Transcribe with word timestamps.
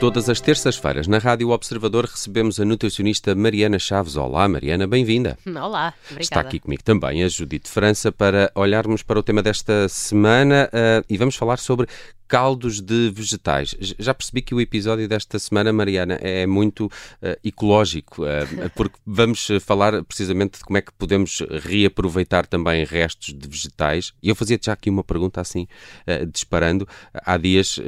Todas 0.00 0.30
as 0.30 0.40
terças-feiras, 0.40 1.06
na 1.06 1.18
Rádio 1.18 1.50
Observador, 1.50 2.06
recebemos 2.06 2.58
a 2.58 2.64
nutricionista 2.64 3.34
Mariana 3.34 3.78
Chaves. 3.78 4.16
Olá, 4.16 4.48
Mariana, 4.48 4.86
bem-vinda. 4.86 5.36
Olá, 5.46 5.92
obrigada. 6.06 6.22
Está 6.22 6.40
aqui 6.40 6.58
comigo 6.58 6.82
também 6.82 7.22
a 7.22 7.28
Judite 7.28 7.68
França 7.68 8.10
para 8.10 8.50
olharmos 8.54 9.02
para 9.02 9.18
o 9.18 9.22
tema 9.22 9.42
desta 9.42 9.86
semana 9.90 10.70
uh, 10.72 11.04
e 11.06 11.18
vamos 11.18 11.36
falar 11.36 11.58
sobre 11.58 11.86
caldos 12.30 12.80
de 12.80 13.10
vegetais. 13.10 13.74
Já 13.98 14.14
percebi 14.14 14.40
que 14.40 14.54
o 14.54 14.60
episódio 14.60 15.08
desta 15.08 15.36
semana, 15.36 15.72
Mariana, 15.72 16.14
é 16.22 16.46
muito 16.46 16.86
uh, 16.86 17.36
ecológico, 17.42 18.22
uh, 18.22 18.70
porque 18.76 18.96
vamos 19.04 19.48
falar 19.60 20.04
precisamente 20.04 20.58
de 20.58 20.64
como 20.64 20.78
é 20.78 20.80
que 20.80 20.92
podemos 20.92 21.42
reaproveitar 21.64 22.46
também 22.46 22.84
restos 22.84 23.34
de 23.34 23.48
vegetais. 23.48 24.12
E 24.22 24.28
eu 24.28 24.36
fazia-te 24.36 24.66
já 24.66 24.74
aqui 24.74 24.88
uma 24.88 25.02
pergunta 25.02 25.40
assim, 25.40 25.66
uh, 26.06 26.24
disparando. 26.26 26.86
Há 27.12 27.36
dias 27.36 27.80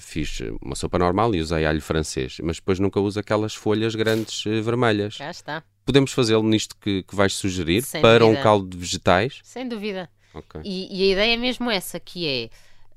fiz 0.00 0.40
uma 0.62 0.74
sopa 0.74 0.98
normal 0.98 1.34
e 1.34 1.40
usei 1.40 1.66
alho 1.66 1.82
francês, 1.82 2.38
mas 2.42 2.56
depois 2.56 2.78
nunca 2.78 2.98
uso 2.98 3.20
aquelas 3.20 3.54
folhas 3.54 3.94
grandes 3.94 4.42
vermelhas. 4.42 5.16
Já 5.16 5.30
está. 5.30 5.62
Podemos 5.84 6.12
fazê-lo 6.12 6.44
nisto 6.44 6.76
que, 6.80 7.02
que 7.02 7.14
vais 7.14 7.34
sugerir 7.34 7.82
Sem 7.82 8.00
para 8.00 8.20
dúvida. 8.20 8.40
um 8.40 8.42
caldo 8.42 8.68
de 8.68 8.78
vegetais? 8.78 9.40
Sem 9.42 9.68
dúvida. 9.68 10.08
Okay. 10.32 10.62
E, 10.64 10.88
e 10.98 11.10
a 11.10 11.12
ideia 11.12 11.34
é 11.34 11.36
mesmo 11.36 11.70
essa, 11.70 12.00
que 12.00 12.26
é 12.26 12.50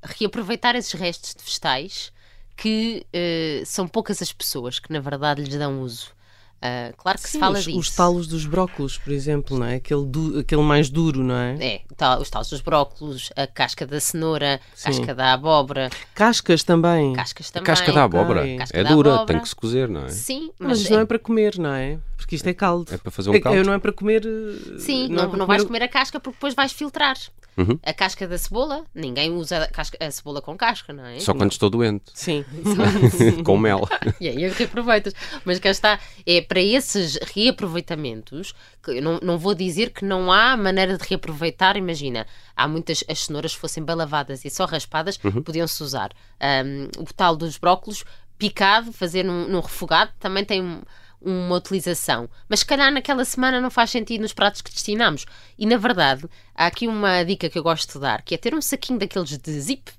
reaproveitar 0.04 0.76
esses 0.76 0.92
restos 0.92 1.34
de 1.34 1.42
vegetais 1.42 2.12
que 2.56 3.06
uh, 3.12 3.66
são 3.66 3.88
poucas 3.88 4.22
as 4.22 4.32
pessoas 4.32 4.78
que 4.78 4.92
na 4.92 5.00
verdade 5.00 5.42
lhes 5.42 5.56
dão 5.56 5.80
uso. 5.80 6.14
Uh, 6.62 6.96
claro 6.96 7.18
que 7.18 7.28
Sim, 7.28 7.32
se 7.32 7.38
fala 7.38 7.58
os, 7.58 7.64
disso. 7.64 7.78
Os 7.78 7.90
talos 7.90 8.26
dos 8.26 8.46
brócolos, 8.46 8.96
por 8.96 9.12
exemplo, 9.12 9.58
não 9.58 9.66
é? 9.66 9.74
Aquele, 9.74 10.06
du, 10.06 10.38
aquele 10.38 10.62
mais 10.62 10.88
duro, 10.88 11.22
não 11.22 11.36
é? 11.36 11.56
É, 11.60 11.80
tal, 11.96 12.20
os 12.20 12.30
talos 12.30 12.48
dos 12.48 12.62
brócolos, 12.62 13.30
a 13.36 13.46
casca 13.46 13.86
da 13.86 14.00
cenoura, 14.00 14.60
a 14.80 14.84
casca 14.86 15.14
da 15.14 15.32
abóbora. 15.34 15.90
Cascas 16.14 16.62
também. 16.62 17.12
Cascas 17.12 17.50
também. 17.50 17.64
A 17.64 17.66
casca 17.66 17.92
da 17.92 18.04
abóbora 18.04 18.56
casca 18.56 18.78
é 18.78 18.82
da 18.82 18.88
dura, 18.88 19.10
abóbora. 19.10 19.26
tem 19.26 19.42
que 19.42 19.48
se 19.48 19.56
cozer, 19.56 19.88
não 19.88 20.06
é? 20.06 20.08
Sim, 20.08 20.50
mas, 20.58 20.78
mas 20.80 20.90
é... 20.90 20.94
não 20.94 21.00
é 21.00 21.04
para 21.04 21.18
comer, 21.18 21.58
não 21.58 21.72
é? 21.74 21.98
Porque 22.16 22.36
isto 22.36 22.48
é 22.48 22.54
caldo. 22.54 22.94
É 22.94 22.96
para 22.96 23.10
fazer 23.10 23.28
um 23.28 23.38
caldo. 23.38 23.58
É, 23.58 23.62
não 23.62 23.74
é 23.74 23.78
para 23.78 23.92
comer. 23.92 24.24
Eh, 24.24 24.78
Sim, 24.78 25.08
não, 25.08 25.26
não, 25.26 25.34
é 25.34 25.36
não 25.36 25.46
vais 25.46 25.64
comer 25.64 25.82
a 25.82 25.88
casca 25.88 26.18
porque 26.18 26.36
depois 26.36 26.54
vais 26.54 26.72
filtrar. 26.72 27.16
Uhum. 27.56 27.78
A 27.84 27.92
casca 27.92 28.26
da 28.26 28.36
cebola, 28.36 28.84
ninguém 28.94 29.30
usa 29.30 29.62
a, 29.62 29.68
casca, 29.68 29.96
a, 30.04 30.10
cebola 30.10 30.42
com 30.42 30.56
casca, 30.56 30.92
não 30.92 31.04
é? 31.06 31.20
Só 31.20 31.34
quando 31.34 31.52
estou 31.52 31.70
doente. 31.70 32.04
Sim. 32.14 32.44
com 33.44 33.56
mel. 33.56 33.86
e 34.20 34.28
aí 34.28 34.48
reaproveitas. 34.48 35.14
Mas 35.44 35.58
cá 35.58 35.70
está, 35.70 36.00
é 36.26 36.40
para 36.54 36.62
esses 36.62 37.18
reaproveitamentos, 37.34 38.54
que 38.80 39.00
não, 39.00 39.18
não 39.20 39.36
vou 39.36 39.56
dizer 39.56 39.90
que 39.90 40.04
não 40.04 40.30
há 40.30 40.56
maneira 40.56 40.96
de 40.96 41.04
reaproveitar, 41.04 41.76
imagina, 41.76 42.28
há 42.54 42.68
muitas, 42.68 43.02
as 43.08 43.24
cenouras 43.24 43.52
fossem 43.52 43.82
bem 43.82 43.96
lavadas 43.96 44.44
e 44.44 44.50
só 44.50 44.64
raspadas, 44.64 45.18
uhum. 45.24 45.42
podiam-se 45.42 45.82
usar. 45.82 46.12
Um, 46.40 47.02
o 47.02 47.12
tal 47.12 47.34
dos 47.34 47.58
brócolos, 47.58 48.04
picado, 48.38 48.92
fazer 48.92 49.24
num, 49.24 49.48
num 49.48 49.58
refogado, 49.58 50.12
também 50.20 50.44
tem 50.44 50.80
uma 51.20 51.56
utilização. 51.56 52.30
Mas 52.48 52.60
se 52.60 52.66
calhar 52.66 52.92
naquela 52.92 53.24
semana 53.24 53.60
não 53.60 53.68
faz 53.68 53.90
sentido 53.90 54.20
nos 54.20 54.32
pratos 54.32 54.62
que 54.62 54.70
destinamos. 54.70 55.26
E 55.58 55.66
na 55.66 55.76
verdade, 55.76 56.24
há 56.54 56.66
aqui 56.66 56.86
uma 56.86 57.24
dica 57.24 57.50
que 57.50 57.58
eu 57.58 57.64
gosto 57.64 57.94
de 57.94 57.98
dar, 57.98 58.22
que 58.22 58.32
é 58.32 58.38
ter 58.38 58.54
um 58.54 58.62
saquinho 58.62 59.00
daqueles 59.00 59.36
de 59.36 59.60
zip 59.60 59.90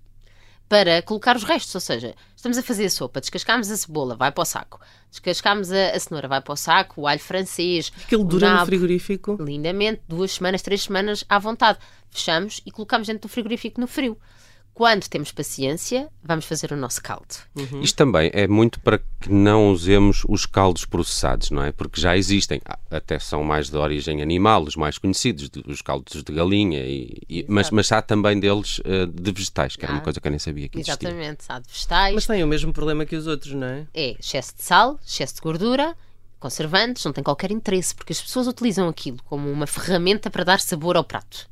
para 0.67 1.01
colocar 1.01 1.35
os 1.35 1.43
restos, 1.43 1.75
ou 1.75 1.81
seja, 1.81 2.15
estamos 2.35 2.57
a 2.57 2.63
fazer 2.63 2.85
a 2.85 2.89
sopa, 2.89 3.19
descascamos 3.19 3.69
a 3.69 3.77
cebola, 3.77 4.15
vai 4.15 4.31
para 4.31 4.41
o 4.41 4.45
saco, 4.45 4.79
descascamos 5.09 5.71
a, 5.71 5.91
a 5.91 5.99
cenoura, 5.99 6.27
vai 6.27 6.41
para 6.41 6.53
o 6.53 6.57
saco, 6.57 7.01
o 7.01 7.07
alho 7.07 7.19
francês. 7.19 7.91
Aquilo 8.03 8.23
dura 8.23 8.47
nabo, 8.49 8.61
no 8.61 8.65
frigorífico? 8.65 9.37
Lindamente, 9.39 10.01
duas 10.07 10.31
semanas, 10.31 10.61
três 10.61 10.83
semanas 10.83 11.23
à 11.29 11.37
vontade. 11.37 11.79
Fechamos 12.09 12.61
e 12.65 12.71
colocamos 12.71 13.07
dentro 13.07 13.27
do 13.27 13.31
frigorífico 13.31 13.79
no 13.79 13.87
frio 13.87 14.17
quando 14.75 15.07
temos 15.07 15.31
paciência, 15.31 16.09
vamos 16.21 16.43
fazer 16.43 16.73
o 16.73 16.75
nosso 16.75 17.01
caldo. 17.01 17.33
Uhum. 17.55 17.79
Isto 17.79 17.95
também 17.95 18.29
é 18.33 18.45
muito 18.45 18.77
para 18.81 18.97
que 18.97 19.31
não 19.31 19.71
usemos 19.71 20.23
os 20.27 20.45
caldos 20.45 20.83
processados, 20.83 21.49
não 21.49 21.63
é? 21.63 21.71
Porque 21.71 21.99
já 21.99 22.17
existem, 22.17 22.61
ah, 22.65 22.77
até 22.91 23.17
são 23.17 23.41
mais 23.41 23.69
de 23.69 23.77
origem 23.77 24.21
animal, 24.21 24.63
os 24.63 24.75
mais 24.75 24.97
conhecidos, 24.97 25.49
os 25.65 25.81
caldos 25.81 26.21
de 26.21 26.33
galinha, 26.33 26.83
e, 26.85 27.21
e, 27.29 27.45
mas, 27.47 27.71
mas 27.71 27.89
há 27.89 28.01
também 28.01 28.37
deles 28.37 28.79
uh, 28.79 29.07
de 29.07 29.31
vegetais, 29.31 29.77
que 29.77 29.85
era 29.85 29.93
uma 29.93 30.01
coisa 30.01 30.19
que 30.19 30.27
eu 30.27 30.31
nem 30.31 30.39
sabia 30.39 30.67
que 30.67 30.77
existia. 30.77 31.07
Exatamente, 31.07 31.45
há 31.47 31.59
de 31.59 31.71
vegetais. 31.71 32.13
Mas 32.13 32.27
tem 32.27 32.43
o 32.43 32.47
mesmo 32.47 32.73
problema 32.73 33.05
que 33.05 33.15
os 33.15 33.27
outros, 33.27 33.53
não 33.53 33.67
é? 33.67 33.87
É 33.93 34.17
excesso 34.19 34.57
de 34.57 34.61
sal, 34.61 34.99
excesso 35.07 35.35
de 35.35 35.41
gordura, 35.41 35.95
conservantes, 36.37 37.05
não 37.05 37.13
tem 37.13 37.23
qualquer 37.23 37.49
interesse, 37.49 37.95
porque 37.95 38.11
as 38.11 38.21
pessoas 38.21 38.45
utilizam 38.45 38.89
aquilo 38.89 39.19
como 39.23 39.49
uma 39.49 39.65
ferramenta 39.65 40.29
para 40.29 40.43
dar 40.43 40.59
sabor 40.59 40.97
ao 40.97 41.03
prato. 41.05 41.47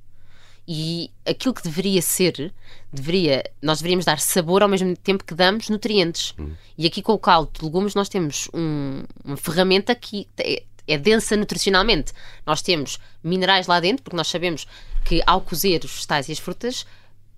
E 0.68 1.12
aquilo 1.26 1.54
que 1.54 1.64
deveria 1.64 2.02
ser, 2.02 2.54
deveria, 2.92 3.44
nós 3.62 3.80
deveríamos 3.80 4.06
dar 4.06 4.20
sabor 4.20 4.64
ao 4.64 4.70
mesmo 4.70 4.96
tempo 4.96 5.24
que 5.24 5.34
damos 5.36 5.70
nutrientes. 5.70 6.34
Uhum. 6.38 6.54
E 6.78 6.88
aqui 6.88 7.02
com 7.02 7.14
o 7.14 7.20
caldo 7.20 7.52
de 7.54 7.66
legumes 7.66 7.96
nós 7.96 8.08
temos 8.08 8.50
um, 8.54 9.04
uma 9.26 9.36
ferramenta 9.36 9.94
que 9.94 10.28
é, 10.38 10.64
é 10.88 10.98
densa 10.98 11.36
nutricionalmente. 11.36 12.14
Nós 12.46 12.62
temos 12.62 13.00
minerais 13.24 13.68
lá 13.68 13.80
dentro, 13.80 14.04
porque 14.04 14.16
nós 14.16 14.28
sabemos 14.28 14.66
que 15.04 15.22
ao 15.26 15.42
cozer 15.42 15.84
os 15.84 15.92
vegetais 15.92 16.30
e 16.30 16.32
as 16.32 16.40
frutas, 16.40 16.86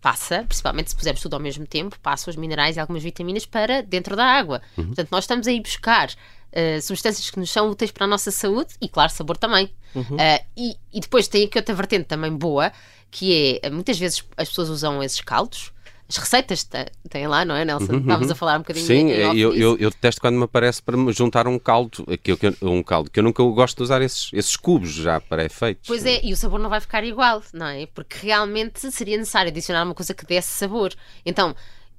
passa, 0.06 0.44
principalmente 0.44 0.92
se 0.92 0.96
pusermos 0.96 1.20
tudo 1.20 1.34
ao 1.34 1.40
mesmo 1.40 1.66
tempo, 1.66 2.00
passam 2.00 2.30
os 2.30 2.38
minerais 2.38 2.78
e 2.78 2.80
algumas 2.80 3.02
vitaminas 3.02 3.44
para 3.44 3.82
dentro 3.82 4.16
da 4.16 4.24
água. 4.24 4.62
Uhum. 4.78 4.86
Portanto, 4.86 5.08
nós 5.10 5.24
estamos 5.24 5.48
a 5.48 5.52
ir 5.52 5.60
buscar 5.62 6.10
uh, 6.12 6.80
substâncias 6.80 7.32
que 7.32 7.40
nos 7.40 7.50
são 7.50 7.72
úteis 7.72 7.90
para 7.90 8.04
a 8.04 8.08
nossa 8.08 8.30
saúde 8.30 8.76
e, 8.80 8.88
claro, 8.88 9.12
sabor 9.12 9.36
também. 9.36 9.74
Uhum. 9.96 10.04
Uh, 10.16 10.46
e, 10.56 10.78
e, 10.94 11.00
depois 11.00 11.28
tem 11.28 11.46
aqui 11.46 11.58
outra 11.58 11.74
vertente 11.74 12.06
também 12.06 12.32
boa, 12.32 12.72
que 13.10 13.60
é, 13.64 13.70
muitas 13.72 13.98
vezes 13.98 14.24
as 14.38 14.48
pessoas 14.48 14.70
usam 14.70 15.02
esses 15.02 15.22
caldos, 15.22 15.74
as 16.08 16.18
receitas 16.18 16.68
têm 17.10 17.28
lá, 17.28 17.44
não 17.44 17.56
é, 17.56 17.66
Nelson? 17.66 17.94
Uhum, 17.94 18.00
Estavas 18.00 18.28
uhum. 18.28 18.32
a 18.34 18.36
falar 18.36 18.56
um 18.58 18.60
bocadinho 18.60 18.86
Sim, 18.86 19.10
eu, 19.10 19.56
eu, 19.56 19.78
eu, 19.78 19.90
detesto 19.90 20.22
quando 20.22 20.38
me 20.38 20.44
aparece 20.44 20.82
para 20.82 20.96
me 20.96 21.12
juntar 21.12 21.48
um 21.48 21.58
caldo, 21.58 22.06
que 22.22 22.32
eu, 22.32 22.38
um 22.62 22.84
caldo, 22.84 23.10
que 23.10 23.20
eu 23.20 23.24
nunca 23.24 23.42
gosto 23.44 23.78
de 23.78 23.84
usar 23.84 24.02
esses, 24.04 24.30
esses 24.32 24.56
cubos 24.56 24.92
já 24.92 25.20
pré-feitos. 25.20 25.88
Pois 25.88 26.06
é, 26.06 26.24
e 26.24 26.32
o 26.32 26.38
sabor 26.38 26.60
não 26.60 26.70
vai 26.70 26.80
ficar 26.80 27.04
igual, 27.04 27.42
não 27.52 27.66
é? 27.66 27.88
Porque 27.88 28.18
realmente 28.22 28.92
seria 28.92 29.18
necessário 29.18 29.50
adicionar 29.50 29.84
uma 29.84 29.96
coisa 29.96 30.14
que 30.14 30.26
desse 30.26 30.50
sabor. 30.50 30.94
Então, 31.26 31.56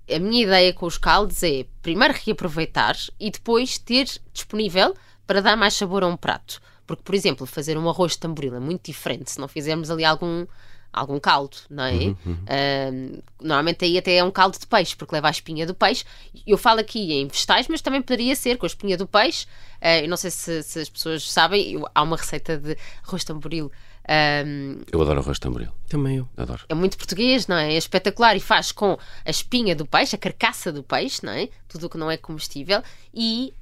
a 0.09 0.19
minha 0.21 0.45
ideia 0.45 0.73
com 0.73 0.87
os 0.87 0.97
caldos 0.97 1.43
é 1.43 1.67
primeiro 1.83 2.15
reaproveitar 2.25 2.97
e 3.19 3.29
depois 3.29 3.77
ter 3.77 4.07
disponível 4.33 4.95
para 5.27 5.43
dar 5.43 5.57
mais 5.57 5.75
sabor 5.75 6.05
a 6.05 6.07
um 6.07 6.17
prato. 6.17 6.61
Porque, 6.87 7.03
por 7.03 7.15
exemplo, 7.15 7.45
fazer 7.45 7.77
um 7.77 7.89
arroz 7.89 8.13
de 8.13 8.19
tamboril 8.21 8.55
é 8.55 8.61
muito 8.61 8.87
diferente 8.87 9.33
se 9.33 9.41
não 9.41 9.49
fizermos 9.49 9.91
ali 9.91 10.05
algum 10.05 10.47
algum 10.93 11.21
caldo, 11.21 11.57
não 11.69 11.85
é? 11.85 11.93
Uhum, 11.93 12.17
uhum. 12.25 12.33
Uh, 12.33 13.23
normalmente 13.41 13.85
aí 13.85 13.99
até 13.99 14.17
é 14.17 14.25
um 14.25 14.31
caldo 14.31 14.59
de 14.59 14.67
peixe, 14.67 14.97
porque 14.97 15.15
leva 15.15 15.29
a 15.29 15.31
espinha 15.31 15.67
do 15.67 15.75
peixe. 15.75 16.05
Eu 16.47 16.57
falo 16.57 16.81
aqui 16.81 17.13
em 17.13 17.27
vegetais, 17.27 17.69
mas 17.69 17.83
também 17.83 18.01
poderia 18.01 18.35
ser 18.35 18.57
com 18.57 18.67
a 18.67 18.69
espinha 18.69 18.97
do 18.97 19.07
peixe. 19.07 19.47
Uh, 19.81 20.05
eu 20.05 20.09
não 20.09 20.17
sei 20.17 20.31
se, 20.31 20.63
se, 20.63 20.81
as 20.81 20.89
pessoas 20.89 21.31
sabem, 21.31 21.73
eu, 21.73 21.87
há 21.95 22.03
uma 22.03 22.17
receita 22.17 22.57
de 22.57 22.77
arroz 23.05 23.25
tamboril. 23.25 23.71
Um, 24.09 24.83
eu 24.93 25.03
adoro 25.03 25.19
arroz 25.19 25.39
tamboril. 25.39 25.69
Também 25.89 26.19
eu. 26.19 26.29
Adoro. 26.37 26.65
É 26.69 26.75
muito 26.75 26.97
português, 26.97 27.47
não 27.49 27.57
é? 27.57 27.75
É 27.75 27.77
espetacular 27.77 28.37
e 28.37 28.41
faz 28.41 28.71
com 28.71 28.97
a 29.25 29.31
espinha 29.31 29.75
do 29.75 29.85
peixe, 29.85 30.15
a 30.15 30.19
carcaça 30.19 30.73
do 30.73 30.83
peixe, 30.83 31.25
não 31.25 31.33
é? 31.33 31.49
Tudo 31.69 31.87
o 31.87 31.91
que 31.91 31.99
não 31.99 32.11
é 32.11 32.17
comestível 32.17 32.83
e, 33.13 33.53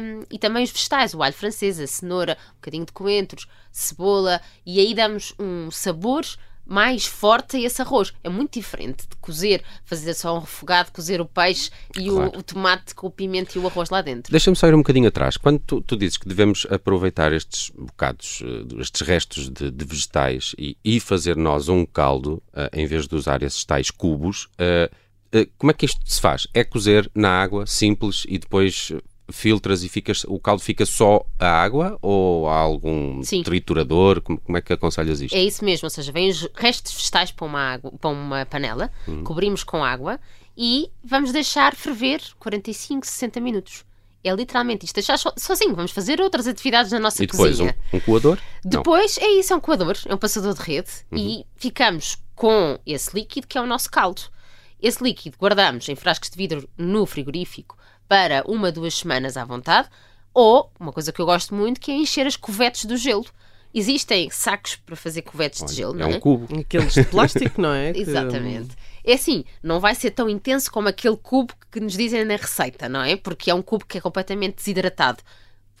um, 0.00 0.22
e 0.30 0.38
também 0.38 0.62
os 0.62 0.70
vegetais, 0.70 1.14
o 1.14 1.22
alho 1.22 1.34
francês, 1.34 1.80
a 1.80 1.86
cenoura, 1.86 2.38
um 2.52 2.54
bocadinho 2.54 2.86
de 2.86 2.92
coentros, 2.92 3.48
cebola 3.72 4.40
e 4.64 4.78
aí 4.78 4.94
damos 4.94 5.34
um 5.38 5.70
sabor 5.70 6.24
mais 6.68 7.06
forte 7.06 7.56
a 7.56 7.60
esse 7.60 7.80
arroz. 7.80 8.12
É 8.22 8.28
muito 8.28 8.60
diferente 8.60 9.08
de 9.08 9.16
cozer, 9.16 9.62
fazer 9.84 10.12
só 10.12 10.36
um 10.36 10.40
refogado, 10.40 10.92
cozer 10.92 11.18
o 11.20 11.24
peixe 11.24 11.70
e 11.96 12.08
claro. 12.08 12.36
o, 12.36 12.38
o, 12.38 12.42
tomate 12.42 12.94
com 12.94 13.06
o 13.06 13.10
pimento 13.10 13.56
e 13.56 13.58
o 13.58 13.66
arroz 13.66 13.88
lá 13.88 14.02
dentro. 14.02 14.30
Deixa-me 14.30 14.56
só 14.56 14.68
ir 14.68 14.74
um 14.74 14.78
bocadinho 14.78 15.08
atrás. 15.08 15.38
Quando 15.38 15.58
tu, 15.60 15.80
tu, 15.80 15.96
dizes 15.96 16.18
que 16.18 16.28
devemos 16.28 16.66
aproveitar 16.70 17.32
estes 17.32 17.70
bocados, 17.70 18.42
eh, 18.44 18.80
estes 18.80 19.00
restos 19.00 19.48
de, 19.48 19.70
de 19.70 19.84
vegetais 19.84 20.54
e, 20.58 20.76
e, 20.84 21.00
fazer 21.00 21.36
nós 21.36 21.68
um 21.68 21.86
caldo, 21.86 22.42
uh, 22.52 22.68
em 22.72 22.86
vez 22.86 23.08
de 23.08 23.14
usar 23.14 23.42
esses 23.42 23.64
tais 23.64 23.90
cubos, 23.90 24.44
uh, 24.44 25.38
uh, 25.38 25.50
como 25.56 25.70
é 25.70 25.74
que 25.74 25.86
isto 25.86 26.00
se 26.04 26.20
faz? 26.20 26.46
É 26.52 26.62
cozer 26.62 27.10
na 27.14 27.30
água, 27.30 27.66
simples, 27.66 28.24
e 28.28 28.38
depois 28.38 28.92
filtras 29.30 29.82
e 29.82 29.88
ficas, 29.88 30.24
o 30.24 30.38
caldo 30.38 30.62
fica 30.62 30.86
só 30.86 31.24
a 31.38 31.48
água 31.48 31.98
ou 32.00 32.48
há 32.48 32.58
algum 32.58 33.22
Sim. 33.22 33.42
triturador? 33.42 34.20
Como, 34.20 34.38
como, 34.38 34.58
é 34.58 34.60
que 34.60 34.72
aconselhas 34.72 35.20
isto? 35.20 35.34
É 35.34 35.42
isso 35.42 35.64
mesmo, 35.64 35.86
ou 35.86 35.90
seja, 35.90 36.10
vem 36.10 36.30
os 36.30 36.48
restos 36.54 36.92
vegetais 36.94 37.30
para 37.30 37.46
uma, 37.46 37.60
água, 37.60 37.92
para 37.92 38.10
uma 38.10 38.46
panela, 38.46 38.90
uhum. 39.06 39.22
cobrimos 39.24 39.62
com 39.62 39.84
água 39.84 40.18
e 40.56 40.90
vamos 41.04 41.32
deixar 41.32 41.74
ferver 41.74 42.20
45, 42.38 43.06
60 43.06 43.40
minutos. 43.40 43.84
É 44.24 44.34
literalmente 44.34 44.84
isto, 44.84 44.94
deixar 44.94 45.16
sozinho. 45.16 45.76
Vamos 45.76 45.92
fazer 45.92 46.20
outras 46.20 46.48
atividades 46.48 46.90
na 46.90 46.98
nossa 46.98 47.22
e 47.22 47.26
depois, 47.26 47.52
cozinha. 47.52 47.76
Um, 47.92 47.96
um 47.96 48.00
coador? 48.00 48.38
Depois 48.64 49.16
Não. 49.16 49.26
é 49.26 49.30
isso, 49.32 49.52
é 49.52 49.56
um 49.56 49.60
coador, 49.60 49.96
é 50.04 50.14
um 50.14 50.18
passador 50.18 50.54
de 50.54 50.60
rede 50.60 50.90
uhum. 51.12 51.18
e 51.18 51.46
ficamos 51.56 52.18
com 52.34 52.78
esse 52.84 53.14
líquido 53.14 53.46
que 53.46 53.56
é 53.56 53.60
o 53.60 53.66
nosso 53.66 53.88
caldo. 53.90 54.22
Esse 54.82 55.02
líquido 55.02 55.36
guardamos 55.38 55.88
em 55.88 55.94
frascos 55.94 56.30
de 56.30 56.36
vidro 56.36 56.68
no 56.76 57.06
frigorífico 57.06 57.77
para 58.08 58.42
uma, 58.46 58.72
duas 58.72 58.94
semanas 58.94 59.36
à 59.36 59.44
vontade, 59.44 59.88
ou, 60.32 60.70
uma 60.78 60.92
coisa 60.92 61.12
que 61.12 61.20
eu 61.20 61.26
gosto 61.26 61.54
muito, 61.54 61.80
que 61.80 61.90
é 61.90 61.94
encher 61.94 62.26
as 62.26 62.36
covetes 62.36 62.84
do 62.84 62.96
gelo. 62.96 63.26
Existem 63.74 64.30
sacos 64.30 64.76
para 64.76 64.96
fazer 64.96 65.22
covetes 65.22 65.64
de 65.64 65.74
gelo, 65.74 65.94
é 65.94 65.98
não 65.98 66.10
é? 66.10 66.16
um 66.16 66.20
cubo. 66.20 66.58
Aqueles 66.58 66.94
de 66.94 67.04
plástico, 67.04 67.60
não 67.60 67.72
é? 67.72 67.90
Exatamente. 67.94 68.74
É 69.04 69.14
assim, 69.14 69.44
não 69.62 69.78
vai 69.78 69.94
ser 69.94 70.10
tão 70.10 70.28
intenso 70.28 70.70
como 70.70 70.88
aquele 70.88 71.16
cubo 71.16 71.52
que 71.70 71.80
nos 71.80 71.94
dizem 71.94 72.24
na 72.24 72.36
receita, 72.36 72.88
não 72.88 73.02
é? 73.02 73.16
Porque 73.16 73.50
é 73.50 73.54
um 73.54 73.62
cubo 73.62 73.84
que 73.84 73.98
é 73.98 74.00
completamente 74.00 74.56
desidratado. 74.56 75.22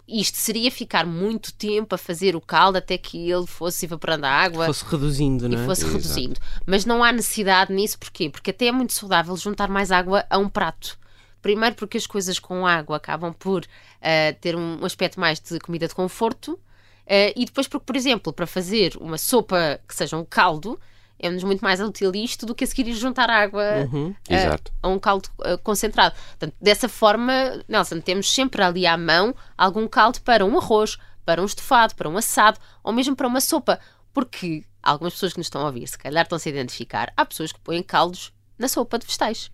Isto 0.06 0.38
seria 0.38 0.70
ficar 0.70 1.04
muito 1.04 1.52
tempo 1.52 1.94
a 1.94 1.98
fazer 1.98 2.34
o 2.34 2.40
caldo 2.40 2.78
até 2.78 2.96
que 2.96 3.30
ele 3.30 3.46
fosse 3.46 3.84
evaporando 3.84 4.24
a 4.24 4.30
água 4.30 4.64
Fosse 4.64 4.84
reduzindo, 4.84 5.44
e 5.44 5.48
não 5.50 5.62
é? 5.62 5.66
fosse 5.66 5.82
Exato. 5.82 5.96
reduzindo. 5.98 6.40
Mas 6.66 6.86
não 6.86 7.04
há 7.04 7.12
necessidade 7.12 7.72
nisso, 7.72 7.98
porquê? 7.98 8.30
Porque 8.30 8.50
até 8.50 8.66
é 8.66 8.72
muito 8.72 8.94
saudável 8.94 9.36
juntar 9.36 9.68
mais 9.68 9.92
água 9.92 10.24
a 10.30 10.38
um 10.38 10.48
prato. 10.48 10.98
Primeiro 11.40 11.76
porque 11.76 11.96
as 11.96 12.06
coisas 12.06 12.38
com 12.38 12.66
água 12.66 12.96
acabam 12.96 13.32
por 13.32 13.64
ah, 14.00 14.34
ter 14.40 14.56
um 14.56 14.84
aspecto 14.84 15.18
mais 15.20 15.40
de 15.40 15.58
comida 15.60 15.86
de 15.88 15.94
conforto 15.94 16.58
ah, 17.06 17.32
e 17.34 17.44
depois 17.44 17.66
porque, 17.68 17.86
por 17.86 17.96
exemplo, 17.96 18.32
para 18.32 18.46
fazer 18.46 18.96
uma 19.00 19.16
sopa 19.18 19.80
que 19.86 19.94
seja 19.94 20.16
um 20.16 20.24
caldo, 20.24 20.78
é-nos 21.18 21.42
muito 21.42 21.60
mais 21.60 21.80
útil 21.80 22.12
isto 22.14 22.46
do 22.46 22.54
que 22.54 22.62
a 22.64 22.66
seguir 22.66 22.86
ir 22.88 22.94
juntar 22.94 23.28
água 23.28 23.64
Uhum. 23.92 24.14
ah, 24.28 24.34
Exato. 24.34 24.72
a 24.82 24.88
um 24.88 24.98
caldo 24.98 25.28
ah, 25.42 25.56
concentrado. 25.58 26.14
Portanto, 26.14 26.54
dessa 26.60 26.88
forma, 26.88 27.32
Nelson, 27.68 28.00
temos 28.00 28.30
sempre 28.32 28.62
ali 28.62 28.86
à 28.86 28.96
mão 28.96 29.34
algum 29.56 29.88
caldo 29.88 30.20
para 30.20 30.44
um 30.44 30.56
arroz, 30.58 30.96
para 31.24 31.42
um 31.42 31.44
estofado, 31.44 31.94
para 31.94 32.08
um 32.08 32.16
assado 32.16 32.58
ou 32.82 32.92
mesmo 32.92 33.16
para 33.16 33.26
uma 33.26 33.40
sopa. 33.40 33.78
Porque 34.12 34.64
algumas 34.82 35.12
pessoas 35.12 35.32
que 35.32 35.38
nos 35.38 35.46
estão 35.46 35.60
a 35.62 35.66
ouvir, 35.66 35.86
se 35.86 35.98
calhar 35.98 36.22
estão-se 36.24 36.48
a 36.48 36.52
identificar, 36.52 37.12
há 37.16 37.24
pessoas 37.24 37.52
que 37.52 37.60
põem 37.60 37.82
caldos 37.82 38.32
na 38.58 38.68
sopa 38.68 38.98
de 38.98 39.06
vegetais. 39.06 39.50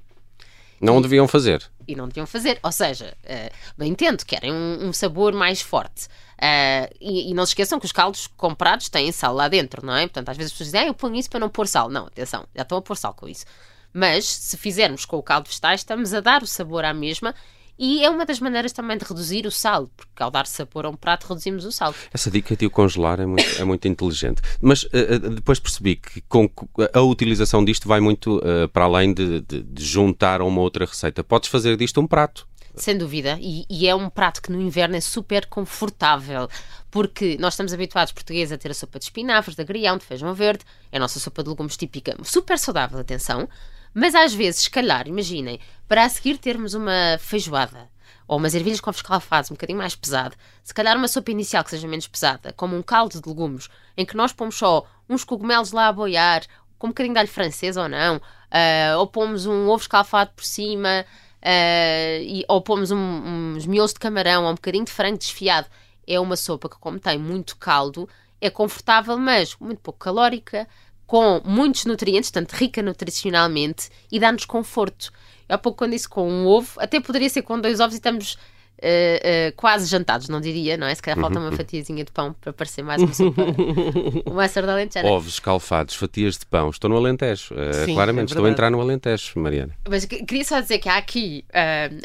Não 0.81 1.01
deviam 1.01 1.27
fazer. 1.29 1.71
E 1.87 1.95
não 1.95 2.09
deviam 2.09 2.27
fazer. 2.27 2.59
Ou 2.63 2.73
seja, 2.73 3.17
eh, 3.25 3.51
bem 3.77 3.91
entendo, 3.91 4.25
querem 4.25 4.53
um, 4.53 4.89
um 4.89 4.93
sabor 4.93 5.33
mais 5.33 5.61
forte. 5.61 6.09
Eh, 6.41 6.91
e, 7.01 7.31
e 7.31 7.35
não 7.35 7.45
se 7.47 7.51
esqueçam 7.51 7.79
que 7.79 7.87
os 7.87 7.93
caldos 7.93 8.27
comprados 8.27 8.89
têm 8.89 9.13
sal 9.13 9.35
lá 9.35 9.49
dentro, 9.49 9.85
não 9.85 9.95
é? 9.95 10.03
Portanto, 10.03 10.29
às 10.29 10.37
vezes 10.37 10.53
as 10.53 10.59
pessoas 10.59 10.69
dizem, 10.69 10.81
ah, 10.81 10.87
eu 10.87 10.95
ponho 10.95 11.17
isso 11.17 11.31
para 11.31 11.41
não 11.41 11.49
pôr 11.49 11.67
sal. 11.67 11.89
Não, 11.89 12.07
atenção, 12.07 12.47
já 12.55 12.63
estão 12.63 12.79
a 12.79 12.83
pôr 12.83 12.97
sal 12.97 13.15
com 13.15 13.29
isso. 13.29 13.45
Mas, 13.93 14.25
se 14.27 14.57
fizermos 14.57 15.05
com 15.05 15.17
o 15.17 15.23
caldo 15.23 15.49
vegetais, 15.49 15.81
estamos 15.81 16.13
a 16.13 16.21
dar 16.21 16.43
o 16.43 16.47
sabor 16.47 16.85
à 16.85 16.93
mesma 16.93 17.35
e 17.79 18.05
é 18.05 18.11
uma 18.11 18.25
das 18.25 18.41
maneiras 18.41 18.73
também 18.73 18.97
de 18.97 19.05
reduzir 19.05 19.47
o 19.47 19.51
sal, 19.51 19.89
porque 19.97 20.23
ao 20.23 20.31
dar 20.31 20.47
sabor 20.47 20.87
a 20.87 20.91
um 20.91 20.95
prato 20.95 21.27
reduzimos 21.27 21.65
o 21.65 21.73
sal. 21.73 21.95
Essa 22.13 22.31
dica 22.31 22.57
de 22.57 22.67
o 22.67 22.71
congelar 22.71 23.21
é 23.21 23.27
muito, 23.27 23.61
é 23.61 23.65
muito 23.65 23.89
inteligente. 23.89 24.41
Mas 24.61 24.87
eh, 24.93 25.19
depois 25.19 25.59
percebi 25.59 25.97
que 25.97 26.21
com, 26.23 26.49
a 26.93 27.01
utilização 27.01 27.65
disto 27.65 27.89
vai 27.89 28.01
muito 28.01 28.41
eh, 28.45 28.67
para 28.69 28.85
além 28.85 29.13
de, 29.13 29.41
de- 29.41 29.63
de 29.63 29.85
juntar 29.85 30.41
a 30.41 30.45
uma 30.45 30.61
outra 30.61 30.85
receita. 30.87 31.25
Podes 31.25 31.49
fazer 31.49 31.77
disto 31.77 32.01
um 32.01 32.07
prato. 32.07 32.47
Sem 32.77 32.99
dúvida, 32.99 33.39
e, 33.41 33.65
e 33.71 33.87
é 33.87 33.95
um 33.95 34.11
prato 34.11 34.43
que 34.43 34.51
no 34.51 34.61
inverno 34.61 34.97
é 34.97 35.01
super 35.01 35.47
confortável, 35.47 36.49
porque 36.91 37.37
nós 37.39 37.55
estamos 37.55 37.73
habituados, 37.73 38.13
portugueses, 38.13 38.51
a 38.53 38.59
ter 38.59 38.71
a 38.73 38.75
sopa 38.75 38.99
de 38.99 39.05
espinafres, 39.05 39.55
de 39.55 39.63
agrião, 39.63 39.97
de 39.97 40.05
feijão 40.05 40.35
verde, 40.35 40.65
é 40.91 40.97
a 40.97 41.01
nossa 41.01 41.21
sopa 41.21 41.45
de 41.45 41.51
legumes 41.51 41.77
típica, 41.77 42.17
super 42.25 42.59
saudável, 42.59 42.99
atenção, 42.99 43.49
mas 43.95 44.15
às 44.15 44.35
vezes, 44.35 44.63
se 44.63 44.71
calhar, 44.71 45.07
imaginem, 45.09 45.61
para 45.89 46.05
a 46.05 46.09
seguir 46.09 46.37
termos 46.39 46.75
uma 46.75 47.17
feijoada, 47.19 47.89
ou 48.27 48.39
umas 48.39 48.55
ervilhas 48.55 48.81
com 48.81 48.91
ovos 48.91 49.03
calfados 49.03 49.51
um 49.51 49.55
bocadinho 49.55 49.79
mais 49.79 49.95
pesado, 49.95 50.35
se 50.63 50.73
calhar 50.75 50.97
uma 50.97 51.09
sopa 51.09 51.31
inicial 51.31 51.63
que 51.63 51.71
seja 51.71 51.87
menos 51.87 52.09
pesada, 52.09 52.53
como 52.55 52.77
um 52.77 52.83
caldo 52.83 53.21
de 53.21 53.29
legumes, 53.29 53.69
em 53.97 54.05
que 54.05 54.17
nós 54.17 54.33
pomos 54.33 54.57
só 54.57 54.85
uns 55.09 55.25
cogumelos 55.25 55.73
lá 55.73 55.89
a 55.89 55.93
boiar, 55.93 56.43
com 56.79 56.89
um 56.89 56.91
bocadinho 56.91 57.15
de 57.15 57.21
alho 57.21 57.29
francês 57.29 57.77
ou 57.77 57.89
não, 57.89 58.21
ah, 58.51 58.99
ou 58.99 59.07
pomos 59.07 59.47
um 59.47 59.69
ovo 59.69 59.83
escalfado 59.83 60.31
por 60.35 60.45
cima, 60.45 61.05
ah, 61.43 62.19
e, 62.23 62.45
ou 62.49 62.61
pomos 62.63 62.91
um- 62.91 63.55
uns 63.57 63.67
miolos 63.67 63.93
de 63.93 64.01
camarão 64.01 64.45
ou 64.45 64.51
um 64.51 64.55
bocadinho 64.55 64.85
de 64.85 64.91
frango 64.93 65.19
desfiado. 65.19 65.69
É 66.07 66.19
uma 66.19 66.37
sopa 66.37 66.69
que, 66.69 66.77
como 66.79 66.99
tem 66.99 67.19
muito 67.19 67.57
caldo, 67.57 68.09
é 68.41 68.51
confortável, 68.51 69.17
mas 69.19 69.57
muito 69.61 69.81
pouco 69.81 69.99
calórica, 69.99 70.67
com 71.07 71.41
muitos 71.45 71.85
nutrientes, 71.85 72.31
portanto 72.31 72.53
rica 72.53 72.83
nutricionalmente, 72.83 73.89
e 74.11 74.19
dá-nos 74.19 74.45
conforto. 74.45 75.13
Eu 75.49 75.57
há 75.57 75.59
pouco 75.59 75.79
quando 75.79 75.93
disse 75.93 76.09
com 76.09 76.29
um 76.29 76.47
ovo, 76.47 76.81
até 76.81 76.99
poderia 77.01 77.29
ser 77.29 77.43
com 77.43 77.61
dois 77.61 77.79
ovos 77.81 77.95
e 77.95 77.99
estamos 77.99 78.39
eh, 78.79 79.21
eh, 79.23 79.53
quase 79.57 79.87
jantados, 79.87 80.29
não 80.29 80.41
diria, 80.41 80.77
não 80.77 80.87
é? 80.87 80.95
Se 80.95 81.01
calhar 81.03 81.19
falta 81.21 81.39
uma 81.39 81.53
fatiazinha 81.53 82.03
de 82.05 82.11
pão 82.11 82.35
para 82.41 82.53
parecer 82.53 82.83
mais 82.83 83.01
uma 83.03 83.13
sopa, 83.15 83.43
uma 84.27 84.43
alentejana. 84.73 85.09
Ovos 85.09 85.35
escalfados, 85.35 85.95
fatias 85.95 86.39
de 86.39 86.47
pão. 86.47 86.71
Estou 86.71 86.89
no 86.91 86.97
Alentejo. 86.97 87.55
eh, 87.57 87.85
Sim, 87.85 87.95
claramente, 87.95 88.31
é 88.31 88.33
estou 88.33 88.45
a 88.47 88.51
entrar 88.51 88.71
no 88.71 88.81
Alentejo, 88.81 89.39
Mariana. 89.39 89.77
Mas 89.89 90.05
que- 90.07 90.25
queria 90.25 90.45
só 90.45 90.61
dizer 90.61 90.79
que 90.79 90.89
há 90.89 90.97
aqui 90.97 91.45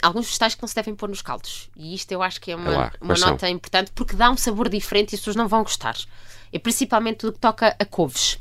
alguns 0.01 0.27
vegetais 0.27 0.53
que 0.55 0.61
não 0.61 0.67
se 0.67 0.75
devem 0.75 0.93
pôr 0.95 1.09
nos 1.09 1.21
caldos. 1.21 1.69
E 1.75 1.95
isto 1.95 2.11
eu 2.11 2.21
acho 2.21 2.39
que 2.39 2.51
é 2.51 2.55
uma, 2.55 2.73
É 2.73 2.77
lá, 2.77 2.91
uma 3.01 3.15
são? 3.15 3.31
nota 3.31 3.49
importante 3.49 3.91
porque 3.95 4.15
dá 4.15 4.29
um 4.29 4.37
sabor 4.37 4.69
diferente 4.69 5.13
e 5.13 5.15
as 5.15 5.21
pessoas 5.21 5.35
não 5.37 5.47
vão 5.47 5.63
gostar. 5.63 5.95
E 6.53 6.59
principalmente 6.59 7.17
tudo 7.17 7.33
que 7.33 7.39
toca 7.39 7.75
a 7.79 7.85
couves. 7.85 8.37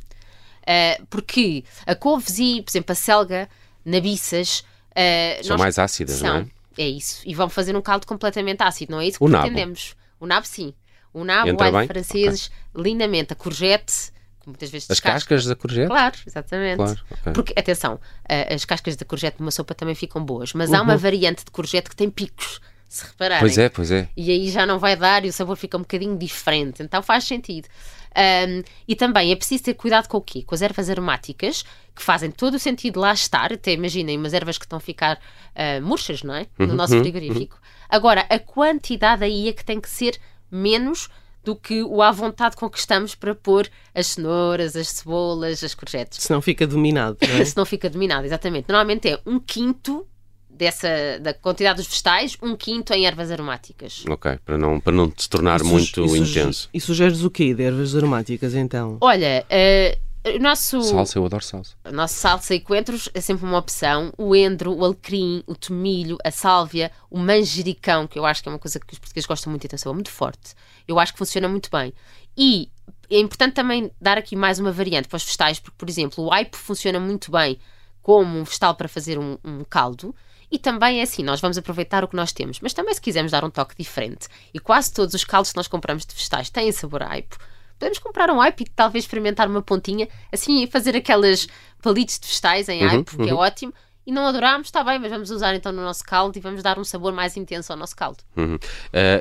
Ah, 0.68 1.00
porque 1.08 1.64
a 1.86 1.94
couves 1.94 2.38
e, 2.38 2.60
por 2.62 2.70
exemplo, 2.70 2.92
a 2.92 2.94
selga, 2.94 3.48
nabiças. 3.84 4.64
ah, 4.94 5.42
São 5.42 5.56
mais 5.56 5.78
ácidas, 5.78 6.16
são, 6.16 6.28
não 6.28 6.40
é? 6.76 6.82
é 6.82 6.88
isso. 6.88 7.22
E 7.24 7.34
vão 7.34 7.48
fazer 7.48 7.74
um 7.76 7.80
caldo 7.82 8.06
completamente 8.06 8.62
ácido, 8.62 8.92
não 8.92 9.00
é 9.00 9.06
isso 9.06 9.18
que 9.18 9.24
O 9.24 9.28
nabo? 9.28 9.44
pretendemos. 9.44 9.94
O 10.20 10.26
nabo, 10.26 10.46
sim. 10.46 10.74
O 11.12 11.24
nabo, 11.24 11.46
o 11.46 11.50
Entra 11.52 11.66
alho 11.68 11.78
bem? 11.78 11.86
franceses, 11.86 12.50
lindamente. 12.76 13.32
A 13.32 13.36
courgette, 13.36 14.12
que 14.40 14.48
muitas 14.48 14.68
vezes 14.70 14.90
As 14.90 14.96
descasca. 14.98 15.20
cascas 15.30 15.46
da 15.46 15.56
courgette? 15.56 15.88
Claro, 15.88 16.16
exatamente. 16.26 16.76
Claro, 16.76 17.00
ok. 17.10 17.32
Porque, 17.32 17.54
atenção, 17.56 17.98
a- 18.28 18.54
as 18.54 18.64
cascas 18.64 18.94
da 18.94 19.04
courgette 19.06 19.36
numa 19.40 19.50
sopa 19.50 19.74
também 19.74 19.94
ficam 19.94 20.22
boas, 20.22 20.52
mas 20.52 20.72
há 20.72 20.82
uma 20.82 20.96
variante 20.98 21.44
de 21.44 21.50
courgette 21.50 21.88
que 21.88 21.96
tem 21.96 22.10
picos, 22.10 22.60
se 22.88 23.04
repararem. 23.06 23.40
Pois 23.40 23.56
é, 23.58 23.68
pois 23.70 23.90
é. 23.90 24.08
E 24.16 24.30
aí 24.30 24.50
já 24.50 24.66
não 24.66 24.78
vai 24.78 24.96
dar 24.96 25.24
e 25.24 25.28
o 25.28 25.32
sabor 25.32 25.56
fica 25.56 25.76
um 25.78 25.80
bocadinho 25.80 26.16
diferente, 26.18 26.82
então 26.82 27.02
faz 27.02 27.24
sentido. 27.24 27.68
Ahm, 28.18 28.64
e 28.88 28.96
também 28.96 29.30
é 29.30 29.36
preciso 29.36 29.62
ter 29.62 29.74
cuidado 29.74 30.08
com 30.08 30.16
o 30.16 30.20
quê? 30.20 30.42
Com 30.42 30.52
as 30.52 30.60
ervas 30.60 30.90
aromáticas, 30.90 31.64
que 31.94 32.02
fazem 32.02 32.32
todo 32.32 32.54
o 32.54 32.58
sentido 32.58 32.98
lá 32.98 33.12
estar, 33.12 33.52
até 33.52 33.72
imaginem 33.72 34.18
umas 34.18 34.34
ervas 34.34 34.58
que 34.58 34.64
estão 34.64 34.78
a 34.78 34.80
ficar 34.80 35.20
ah, 35.54 35.80
murchas, 35.80 36.24
não 36.24 36.34
é? 36.34 36.46
No 36.58 36.74
nosso 36.74 36.98
frigorífico. 36.98 37.60
Agora, 37.88 38.26
a 38.28 38.38
quantidade 38.38 39.22
aí 39.22 39.48
é 39.48 39.52
que 39.52 39.64
tem 39.64 39.80
que 39.80 39.88
ser 39.88 40.18
menos 40.50 41.08
do 41.44 41.54
que 41.54 41.82
o 41.82 42.02
à 42.02 42.10
vontade 42.10 42.56
com 42.56 42.68
que 42.68 42.78
estamos 42.78 43.14
para 43.14 43.34
pôr 43.34 43.70
as 43.94 44.08
cenouras, 44.08 44.76
as 44.76 44.88
cebolas, 44.88 45.62
as 45.64 45.74
courgettes. 45.74 46.22
Senão 46.22 46.42
fica 46.42 46.66
dominado, 46.66 47.16
não 47.26 47.36
é? 47.36 47.44
Se 47.46 47.56
não 47.56 47.64
fica 47.64 47.88
dominado, 47.88 48.26
exatamente. 48.26 48.68
Normalmente 48.68 49.08
é 49.08 49.20
um 49.24 49.38
quinto 49.38 50.06
dessa, 50.58 50.88
da 51.20 51.32
quantidade 51.32 51.76
dos 51.78 51.86
vegetais, 51.86 52.36
um 52.42 52.56
quinto 52.56 52.92
em 52.92 53.06
ervas 53.06 53.30
aromáticas. 53.30 54.04
Ok, 54.08 54.38
para 54.44 54.58
não, 54.58 54.80
para 54.80 54.92
não 54.92 55.12
se 55.16 55.28
tornar 55.28 55.60
suge- 55.60 55.70
muito 55.72 56.08
suge- 56.08 56.40
intenso. 56.40 56.68
E 56.74 56.80
sugeres 56.80 57.22
o 57.22 57.30
quê 57.30 57.54
de 57.54 57.62
ervas 57.62 57.94
aromáticas, 57.94 58.54
então? 58.54 58.98
Olha, 59.00 59.46
eh, 59.48 59.98
o 60.26 60.38
nosso, 60.40 60.82
Salsa, 60.82 61.18
eu 61.18 61.24
adoro 61.24 61.42
salsa. 61.44 61.74
a 61.84 61.92
nossa 61.92 62.12
salsa 62.14 62.54
e 62.54 62.60
coentros 62.60 63.08
é 63.14 63.20
sempre 63.20 63.46
uma 63.46 63.56
opção. 63.56 64.12
O 64.18 64.34
endro, 64.34 64.74
o 64.76 64.84
alecrim, 64.84 65.42
o 65.46 65.54
tomilho, 65.54 66.18
a 66.24 66.30
sálvia, 66.30 66.90
o 67.08 67.18
manjericão, 67.18 68.06
que 68.06 68.18
eu 68.18 68.26
acho 68.26 68.42
que 68.42 68.48
é 68.48 68.52
uma 68.52 68.58
coisa 68.58 68.80
que 68.80 68.92
os 68.92 68.98
portugueses 68.98 69.26
gostam 69.26 69.50
muito 69.50 69.64
e 69.64 69.68
tem 69.68 69.76
um 69.76 69.78
sabor 69.78 69.94
muito 69.94 70.10
forte. 70.10 70.54
Eu 70.86 70.98
acho 70.98 71.12
que 71.12 71.18
funciona 71.18 71.48
muito 71.48 71.70
bem. 71.70 71.94
E 72.36 72.68
é 73.08 73.18
importante 73.18 73.54
também 73.54 73.90
dar 74.00 74.18
aqui 74.18 74.34
mais 74.36 74.58
uma 74.58 74.70
variante 74.72 75.08
para 75.08 75.16
os 75.16 75.24
vegetais, 75.24 75.58
porque, 75.60 75.76
por 75.78 75.88
exemplo, 75.88 76.24
o 76.24 76.32
aipo 76.32 76.56
funciona 76.56 76.98
muito 77.00 77.30
bem 77.30 77.58
como 78.02 78.38
um 78.38 78.44
vegetal 78.44 78.74
para 78.74 78.88
fazer 78.88 79.18
um, 79.18 79.38
um 79.44 79.64
caldo. 79.64 80.14
E 80.50 80.58
também 80.58 81.00
é 81.00 81.02
assim, 81.02 81.22
nós 81.22 81.40
vamos 81.40 81.58
aproveitar 81.58 82.02
o 82.04 82.08
que 82.08 82.16
nós 82.16 82.32
temos, 82.32 82.60
mas 82.60 82.72
também 82.72 82.94
se 82.94 83.00
quisermos 83.00 83.32
dar 83.32 83.44
um 83.44 83.50
toque 83.50 83.74
diferente, 83.76 84.28
e 84.52 84.58
quase 84.58 84.92
todos 84.92 85.14
os 85.14 85.24
caldos 85.24 85.50
que 85.50 85.56
nós 85.56 85.68
compramos 85.68 86.06
de 86.06 86.14
vegetais 86.14 86.48
têm 86.48 86.72
sabor 86.72 87.02
a 87.02 87.10
aipo, 87.10 87.36
podemos 87.78 87.98
comprar 87.98 88.30
um 88.30 88.40
aipo 88.40 88.62
e 88.62 88.66
talvez 88.66 89.04
experimentar 89.04 89.48
uma 89.48 89.62
pontinha, 89.62 90.08
assim, 90.32 90.62
e 90.62 90.66
fazer 90.66 90.96
aquelas 90.96 91.46
palitos 91.82 92.18
de 92.18 92.26
vegetais 92.26 92.68
em 92.68 92.82
Uhum, 92.82 92.90
aipo, 92.90 93.16
que 93.22 93.30
é 93.30 93.34
ótimo, 93.34 93.72
e 94.08 94.12
não 94.12 94.26
adorámos, 94.26 94.68
está 94.68 94.82
bem, 94.82 94.98
mas 94.98 95.10
vamos 95.10 95.30
usar 95.30 95.54
então 95.54 95.70
no 95.70 95.82
nosso 95.82 96.02
caldo 96.02 96.34
e 96.38 96.40
vamos 96.40 96.62
dar 96.62 96.78
um 96.78 96.84
sabor 96.84 97.12
mais 97.12 97.36
intenso 97.36 97.70
ao 97.72 97.78
nosso 97.78 97.94
caldo. 97.94 98.18
Uhum. 98.34 98.58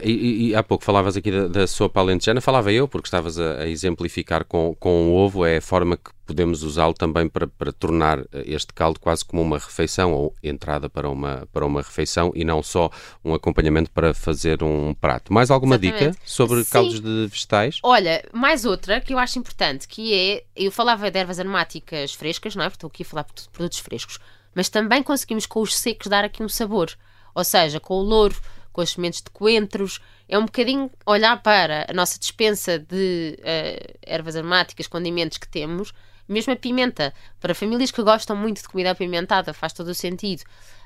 E, 0.01 0.09
e- 0.11 0.47
e 0.47 0.55
há 0.55 0.63
pouco 0.63 0.83
falavas 0.85 1.17
aqui 1.17 1.29
da, 1.29 1.47
da 1.49 1.67
sopa 1.67 1.99
alentejana, 1.99 2.39
falava 2.39 2.71
eu, 2.71 2.87
porque 2.87 3.07
estavas 3.07 3.37
a, 3.37 3.63
a 3.63 3.67
exemplificar 3.67 4.45
com, 4.45 4.73
com 4.79 5.09
o 5.09 5.13
ovo, 5.15 5.45
é 5.45 5.57
a 5.57 5.61
forma 5.61 5.97
que 5.97 6.11
podemos 6.25 6.63
usá-lo 6.63 6.93
também 6.93 7.27
para, 7.27 7.47
para 7.47 7.71
tornar 7.71 8.19
eh, 8.19 8.43
este 8.45 8.73
caldo 8.73 8.99
quase 8.99 9.23
como 9.25 9.41
uma 9.41 9.57
refeição, 9.57 10.13
ou 10.13 10.33
entrada 10.43 10.89
para 10.89 11.09
uma, 11.09 11.47
para 11.53 11.65
uma 11.65 11.81
refeição, 11.81 12.31
e 12.35 12.43
não 12.45 12.61
só 12.63 12.89
um 13.23 13.33
acompanhamento 13.33 13.89
para 13.91 14.13
fazer 14.13 14.61
um 14.63 14.93
prato. 14.93 15.31
Mais 15.33 15.49
alguma 15.51 15.75
Exatamente. 15.75 16.11
dica 16.15 16.21
sobre 16.25 16.63
Sim. 16.63 16.69
caldos 16.71 16.99
de 17.01 17.27
vegetais? 17.27 17.79
Olha, 17.83 18.23
mais 18.33 18.65
outra 18.65 18.99
que 19.01 19.13
eu 19.13 19.17
acho 19.19 19.39
importante, 19.39 19.87
que 19.87 20.13
é, 20.13 20.43
eu 20.55 20.71
falava 20.71 21.09
de 21.11 21.17
ervas 21.19 21.39
aromáticas 21.39 22.13
frescas, 22.13 22.55
não 22.55 22.63
é? 22.63 22.69
Porque 22.69 22.77
estou 22.77 22.87
aqui 22.89 23.03
a 23.03 23.05
falar 23.05 23.25
de 23.33 23.47
produtos 23.49 23.79
frescos, 23.79 24.19
mas 24.57 24.69
também 24.69 25.03
conseguimos 25.03 25.45
com 25.45 25.61
os 25.61 25.77
secos 25.77 26.07
dar 26.07 26.23
aqui 26.25 26.41
um 26.41 26.49
sabor. 26.49 26.89
Ou 27.35 27.43
seja, 27.43 27.79
com 27.79 27.93
o 27.93 28.01
louro, 28.01 28.35
com 28.73 28.81
as 28.81 28.89
sementes 28.89 29.21
de 29.21 29.29
coentros, 29.29 30.01
é 30.27 30.35
um 30.35 30.45
bocadinho 30.45 30.89
olhar 31.05 31.39
para 31.43 31.85
a 31.87 31.93
nossa 31.93 32.17
dispensa 32.17 32.79
de 32.79 33.37
eh, 33.43 33.97
ervas 34.01 34.35
aromáticas, 34.35 34.87
condimentos 34.87 35.37
que 35.37 35.47
temos, 35.47 35.93
mesmo 36.27 36.53
a 36.53 36.55
pimenta, 36.55 37.13
para 37.39 37.53
famílias 37.53 37.91
que 37.91 38.01
gostam 38.01 38.35
muito 38.35 38.59
de 38.59 38.67
comida 38.67 38.89
apimentada, 38.89 39.53
faz 39.53 39.73
todo 39.73 39.89
o 39.89 39.93
sentido. 39.93 40.41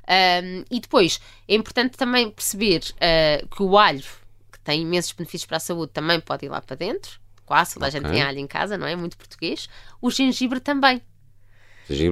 Ahm, 0.05 0.65
e 0.69 0.81
depois, 0.81 1.21
é 1.47 1.55
importante 1.55 1.97
também 1.97 2.29
perceber 2.29 2.81
ah, 2.99 3.41
que 3.55 3.63
o 3.63 3.77
alho, 3.77 4.03
que 4.51 4.59
tem 4.59 4.81
imensos 4.81 5.13
benefícios 5.13 5.45
para 5.45 5.55
a 5.55 5.61
saúde, 5.61 5.93
também 5.93 6.19
pode 6.19 6.45
ir 6.45 6.49
lá 6.49 6.59
para 6.59 6.75
dentro. 6.75 7.21
Quase 7.45 7.75
toda 7.75 7.87
a 7.87 7.89
gente 7.89 8.09
tem 8.09 8.21
alho 8.21 8.39
em 8.39 8.47
casa, 8.47 8.77
não 8.77 8.85
é? 8.85 8.97
Muito 8.97 9.15
português. 9.15 9.69
O 10.01 10.11
gengibre 10.11 10.59
também. 10.59 11.01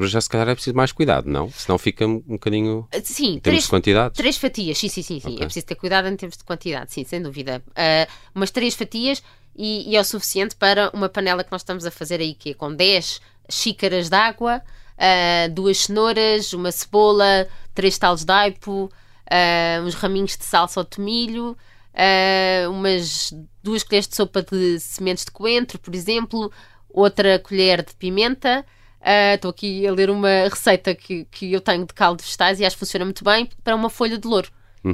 Já 0.08 0.22
se 0.22 0.30
calhar 0.30 0.48
é 0.50 0.54
preciso 0.56 0.76
mais 0.76 0.92
cuidado, 0.92 1.30
não? 1.30 1.50
Senão 1.52 1.78
fica 1.78 2.06
um 2.06 2.20
bocadinho. 2.20 2.88
Ah, 2.92 3.00
Sim, 3.04 3.36
Em 3.36 3.40
termos 3.40 3.42
três, 3.42 3.64
de 3.64 3.70
quantidade. 3.70 4.14
três 4.16 4.38
fatias, 4.38 4.78
sim, 4.78 4.88
sim, 4.90 5.02
sim, 5.02 5.20
sim. 5.20 5.28
Ok. 5.34 5.38
É 5.42 5.46
preciso 5.46 5.66
ter 5.66 5.76
cuidado 5.76 6.08
em 6.08 6.16
termos 6.16 6.38
de 6.38 6.44
quantidade, 6.44 6.92
sim, 6.94 7.04
sem 7.04 7.22
dúvida. 7.22 7.64
Ah, 7.76 8.08
umas 8.36 8.52
três 8.52 8.76
fatias 8.76 9.22
e, 9.56 9.90
e 9.92 9.96
é 9.96 10.02
o 10.02 10.04
suficiente 10.04 10.56
para 10.56 10.90
uma 10.94 11.10
panela 11.10 11.44
que 11.44 11.52
nós 11.52 11.62
estamos 11.62 11.86
a 11.86 11.92
fazer 11.92 12.20
aí, 12.22 12.34
que 12.34 12.52
é 12.52 12.54
com 12.54 12.74
10 12.74 13.22
xícaras 13.50 14.10
de 14.10 14.16
água, 14.16 14.62
ah, 14.98 15.48
duas 15.52 15.78
cenouras, 15.80 16.54
uma 16.54 16.72
cebola, 16.72 17.48
três 17.74 17.98
talos 17.98 18.24
de 18.24 18.32
aipo, 18.32 18.92
ah, 19.30 19.82
uns 19.84 19.96
raminhos 19.96 20.38
de 20.38 20.46
salsa 20.46 20.80
ou 20.80 20.86
tomilho, 20.86 21.58
ah, 21.94 22.70
umas 22.70 23.34
duas 23.64 23.84
colheres 23.84 24.08
de 24.08 24.16
sopa 24.16 24.42
de 24.44 24.80
sementes 24.80 25.26
de 25.26 25.32
coentro, 25.32 25.78
por 25.80 25.94
exemplo, 25.96 26.52
outra 26.90 27.40
colher 27.40 27.84
de 27.84 27.94
pimenta. 27.96 28.66
Ah, 29.02 29.36
Estou 29.36 29.52
aqui 29.52 29.86
a 29.88 29.92
ler 29.92 30.10
uma 30.10 30.44
receita 30.50 30.94
que, 30.94 31.26
que 31.26 31.52
eu 31.54 31.62
tenho 31.62 31.86
de 31.86 31.94
caldo 31.94 32.18
de 32.20 32.26
vegetais 32.26 32.60
e 32.60 32.66
acho 32.66 32.76
que 32.76 32.80
funciona 32.80 33.06
muito 33.06 33.24
bem 33.24 33.50
para 33.64 33.76
uma 33.76 33.90
folha 33.90 34.18
de 34.18 34.28
louro. 34.28 34.50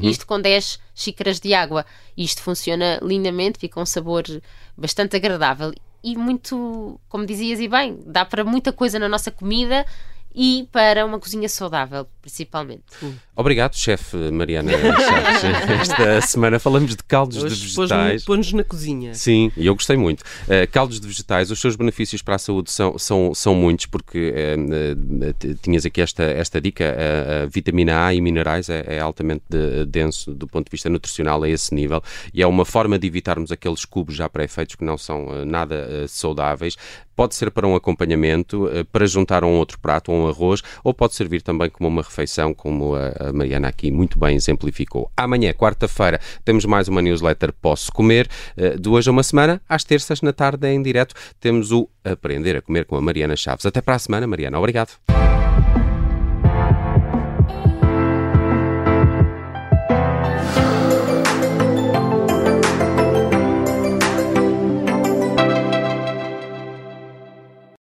Isto 0.10 0.26
com 0.26 0.42
10 0.42 0.80
xícaras 0.96 1.40
de 1.40 1.54
água. 1.54 1.86
Isto 2.18 2.42
funciona 2.42 3.00
lindamente, 3.02 3.60
fica 3.60 3.80
um 3.80 3.86
sabor 3.86 4.24
bastante 4.76 5.16
agradável 5.16 5.74
e 6.04 6.16
muito, 6.16 7.00
como 7.10 7.26
dizias 7.26 7.60
e 7.60 7.68
bem, 7.68 7.98
dá 8.06 8.24
para 8.24 8.44
muita 8.44 8.72
coisa 8.72 9.00
na 9.00 9.10
nossa 9.10 9.32
comida 9.32 9.84
e 10.36 10.68
para 10.72 11.06
uma 11.06 11.18
cozinha 11.20 11.48
saudável, 11.48 12.06
principalmente. 12.22 12.84
Obrigado, 13.36 13.76
chefe 13.76 14.18
Mariana. 14.32 14.72
Esta 15.82 16.22
semana 16.22 16.60
falamos 16.60 16.96
de 16.96 17.04
caldos 17.04 17.38
de 17.40 17.46
Hoje 17.46 17.56
vegetais. 17.64 17.78
pôs-nos 17.78 18.24
pôs-nos 18.26 18.54
na 18.54 18.64
cozinha. 18.64 19.14
Sim, 19.14 19.52
e 19.56 19.66
eu 19.66 19.74
gostei 19.76 19.96
muito. 19.98 20.22
Uh, 20.22 20.70
caldos 20.72 21.00
de 21.00 21.08
vegetais, 21.08 21.52
os 21.52 21.60
seus 21.60 21.76
benefícios 21.76 22.22
para 22.22 22.36
a 22.36 22.38
saúde 22.40 22.72
são, 22.72 22.98
são, 22.98 23.34
são 23.34 23.56
muitos, 23.56 23.86
porque 23.86 24.34
uh, 24.58 25.52
uh, 25.52 25.56
tinhas 25.62 25.86
aqui 25.86 26.02
esta, 26.02 26.24
esta 26.24 26.60
dica: 26.62 26.86
a- 26.86 27.44
a 27.44 27.46
vitamina 27.46 28.06
A 28.06 28.14
e 28.14 28.22
minerais 28.22 28.70
é, 28.70 28.84
é 28.88 29.00
altamente 29.00 29.44
de- 29.50 29.86
denso 29.86 30.34
do 30.34 30.48
ponto 30.48 30.66
de 30.66 30.72
vista 30.72 30.90
nutricional 30.90 31.42
a 31.44 31.50
esse 31.50 31.74
nível 31.74 32.02
e 32.34 32.42
é 32.42 32.48
uma 32.48 32.66
forma 32.66 32.98
de 33.00 33.08
evitarmos 33.08 33.52
aqueles 33.52 33.86
cubos 33.86 34.16
já 34.16 34.28
pré-feitos 34.30 34.76
que 34.76 34.84
não 34.84 34.98
são 34.98 35.28
uh, 35.28 35.46
nada 35.46 35.88
uh, 36.04 36.08
saudáveis. 36.08 36.76
Pode 37.16 37.36
ser 37.36 37.52
para 37.52 37.68
um 37.68 37.76
acompanhamento, 37.76 38.66
uh, 38.66 38.86
para 38.86 39.06
juntar 39.06 39.44
a 39.44 39.48
um 39.48 39.58
outro 39.58 39.80
prato, 39.80 40.12
ou 40.12 40.18
um 40.20 40.28
arroz, 40.28 40.62
ou 40.84 40.94
pode 40.94 41.16
servir 41.16 41.42
também 41.42 41.70
como 41.70 41.88
uma 41.88 42.02
refeição, 42.02 42.54
como 42.54 42.96
a, 42.96 43.32
Mariana 43.34 43.68
aqui 43.68 43.92
muito 43.92 44.20
bem 44.20 44.36
exemplificou. 44.36 45.10
Amanhã, 45.16 45.54
quarta-feira, 45.54 46.20
temos 46.44 46.66
mais 46.66 46.88
uma 46.88 47.02
newsletter 47.02 47.54
Posso 47.54 47.92
Comer, 47.92 48.28
uh, 48.58 48.80
de 48.80 48.90
hoje 48.90 49.10
a 49.10 49.12
uma 49.12 49.24
semana, 49.24 49.62
às 49.68 49.84
terças, 49.84 50.22
na 50.22 50.34
tarde, 50.34 50.68
em 50.68 50.82
direto, 50.82 51.16
temos 51.40 51.72
o 51.72 51.90
Aprender 52.04 52.58
a 52.58 52.62
Comer 52.62 52.86
com 52.86 52.96
a 52.96 53.02
Mariana 53.02 53.36
Chaves. 53.36 53.66
Até 53.66 53.82
para 53.82 53.96
a 53.96 54.00
semana, 54.00 54.28
Mariana. 54.28 54.60
Obrigado. 54.60 55.45